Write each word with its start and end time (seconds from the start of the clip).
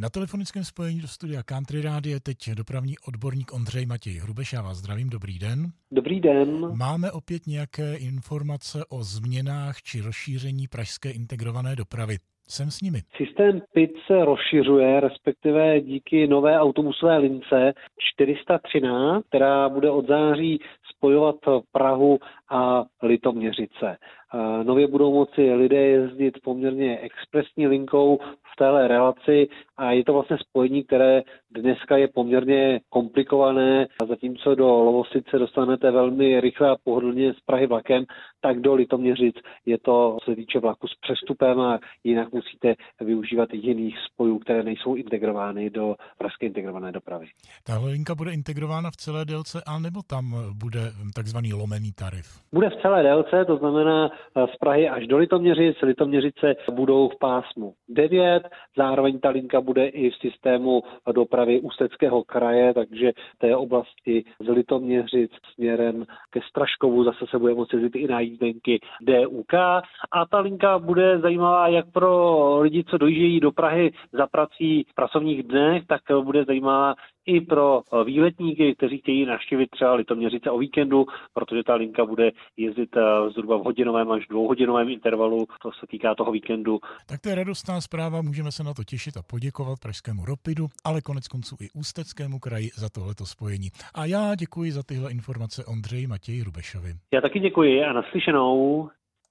Na 0.00 0.08
telefonickém 0.08 0.64
spojení 0.64 1.00
do 1.00 1.08
studia 1.08 1.42
Country 1.42 1.82
Radio 1.82 2.14
je 2.14 2.20
teď 2.20 2.36
dopravní 2.56 2.94
odborník 3.08 3.52
Ondřej 3.52 3.86
Matěj 3.86 4.14
Hrubeš. 4.14 4.52
Já 4.52 4.62
vás 4.62 4.76
zdravím, 4.76 5.10
dobrý 5.10 5.38
den. 5.38 5.66
Dobrý 5.92 6.20
den. 6.20 6.76
Máme 6.76 7.12
opět 7.12 7.46
nějaké 7.46 7.94
informace 7.96 8.78
o 8.88 9.02
změnách 9.02 9.82
či 9.82 10.00
rozšíření 10.00 10.68
pražské 10.68 11.10
integrované 11.10 11.76
dopravy. 11.76 12.16
Jsem 12.48 12.70
s 12.70 12.80
nimi. 12.80 12.98
Systém 13.16 13.62
PIT 13.72 13.90
se 14.06 14.24
rozšiřuje, 14.24 15.00
respektive 15.00 15.80
díky 15.80 16.26
nové 16.26 16.60
autobusové 16.60 17.18
lince 17.18 17.72
413, 18.14 19.24
která 19.28 19.68
bude 19.68 19.90
od 19.90 20.06
září 20.06 20.58
spojovat 20.96 21.36
Prahu 21.72 22.18
a 22.50 22.84
Litoměřice. 23.02 23.96
Nově 24.62 24.86
budou 24.86 25.14
moci 25.14 25.54
lidé 25.54 25.80
jezdit 25.80 26.34
poměrně 26.42 26.98
expresní 26.98 27.66
linkou 27.66 28.18
téhle 28.58 28.88
relaci 28.88 29.48
a 29.76 29.92
je 29.92 30.04
to 30.04 30.12
vlastně 30.12 30.38
spojení, 30.38 30.84
které 30.84 31.22
dneska 31.50 31.96
je 31.96 32.08
poměrně 32.08 32.80
komplikované. 32.88 33.86
A 34.02 34.06
zatímco 34.06 34.54
do 34.54 34.66
Lovosice 34.66 35.38
dostanete 35.38 35.90
velmi 35.90 36.40
rychle 36.40 36.70
a 36.70 36.76
pohodlně 36.84 37.34
z 37.34 37.40
Prahy 37.40 37.66
vlakem, 37.66 38.04
tak 38.40 38.60
do 38.60 38.74
Litoměřic 38.74 39.36
je 39.66 39.78
to, 39.78 40.18
se 40.24 40.36
týče 40.36 40.58
vlaku 40.58 40.86
s 40.88 40.94
přestupem 41.00 41.60
a 41.60 41.78
jinak 42.04 42.32
musíte 42.32 42.74
využívat 43.00 43.48
jiných 43.52 43.96
spojů, 44.12 44.38
které 44.38 44.62
nejsou 44.62 44.94
integrovány 44.94 45.70
do 45.70 45.94
pražské 46.18 46.46
integrované 46.46 46.92
dopravy. 46.92 47.26
Tahle 47.66 47.90
linka 47.90 48.14
bude 48.14 48.32
integrována 48.32 48.90
v 48.90 48.96
celé 48.96 49.24
délce, 49.24 49.62
anebo 49.66 50.02
tam 50.02 50.36
bude 50.54 50.80
takzvaný 51.14 51.52
lomený 51.52 51.92
tarif? 51.92 52.26
Bude 52.52 52.70
v 52.70 52.82
celé 52.82 53.02
délce, 53.02 53.44
to 53.44 53.56
znamená 53.56 54.10
z 54.54 54.56
Prahy 54.56 54.88
až 54.88 55.06
do 55.06 55.18
Litoměřic. 55.18 55.76
Litoměřice 55.82 56.54
budou 56.72 57.08
v 57.08 57.18
pásmu 57.18 57.74
9, 57.88 58.48
zároveň 58.76 59.20
ta 59.20 59.28
linka 59.28 59.60
bude 59.60 59.86
i 59.86 60.10
v 60.10 60.16
systému 60.16 60.82
dopravy 61.12 61.37
Ústeckého 61.60 62.24
kraje, 62.24 62.74
takže 62.74 63.12
té 63.38 63.56
oblasti 63.56 64.24
z 64.40 64.48
Litoměřic 64.48 65.30
směrem 65.54 66.04
ke 66.30 66.40
Straškovu 66.50 67.04
zase 67.04 67.24
se 67.30 67.38
bude 67.38 67.54
moci 67.54 67.76
jezdit 67.76 67.98
i 67.98 68.08
na 68.08 68.20
jízdenky 68.20 68.80
DUK 69.00 69.54
a 70.12 70.26
ta 70.30 70.40
linka 70.40 70.78
bude 70.78 71.18
zajímavá 71.18 71.68
jak 71.68 71.92
pro 71.92 72.60
lidi, 72.60 72.84
co 72.84 72.98
dojíždějí 72.98 73.40
do 73.40 73.52
Prahy 73.52 73.90
za 74.12 74.26
prací 74.26 74.84
v 74.90 74.94
pracovních 74.94 75.42
dnech, 75.42 75.86
tak 75.86 76.00
bude 76.22 76.44
zajímavá 76.44 76.94
i 77.28 77.40
pro 77.40 77.82
výletníky, 78.04 78.74
kteří 78.74 78.98
chtějí 78.98 79.26
navštívit 79.26 79.70
třeba 79.70 79.94
Litoměřice 79.94 80.50
o 80.50 80.58
víkendu, 80.58 81.06
protože 81.34 81.62
ta 81.62 81.74
linka 81.74 82.04
bude 82.04 82.30
jezdit 82.56 82.96
eh, 82.96 83.30
zhruba 83.30 83.56
v 83.56 83.64
hodinovém 83.64 84.10
až 84.10 84.26
dvouhodinovém 84.26 84.88
intervalu, 84.88 85.46
to 85.62 85.70
se 85.80 85.86
týká 85.90 86.14
toho 86.14 86.32
víkendu. 86.32 86.78
Tak 87.06 87.20
to 87.20 87.28
je 87.28 87.34
radostná 87.34 87.80
zpráva, 87.80 88.22
můžeme 88.22 88.52
se 88.52 88.64
na 88.64 88.74
to 88.74 88.84
těšit 88.84 89.16
a 89.16 89.22
poděkovat 89.22 89.78
Pražskému 89.82 90.24
Ropidu, 90.24 90.66
ale 90.84 91.00
konec 91.00 91.28
konců 91.28 91.56
i 91.60 91.68
Ústeckému 91.74 92.38
kraji 92.38 92.68
za 92.74 92.88
tohleto 92.88 93.26
spojení. 93.26 93.68
A 93.94 94.04
já 94.04 94.34
děkuji 94.34 94.72
za 94.72 94.82
tyhle 94.82 95.10
informace 95.10 95.64
Ondřej 95.64 96.06
Matěj 96.06 96.42
Rubešovi. 96.42 96.92
Já 97.14 97.20
taky 97.20 97.40
děkuji 97.40 97.84
a 97.84 97.92
naslyšenou. 97.92 98.88